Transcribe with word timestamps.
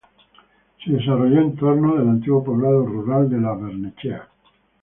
Se 0.83 0.91
desarrolló 0.93 1.41
en 1.41 1.55
torno 1.55 1.95
del 1.95 2.09
antiguo 2.09 2.43
poblado 2.43 2.83
rural 2.87 3.29
de 3.29 3.37
Lo 3.37 3.49
Barnechea. 3.59 4.27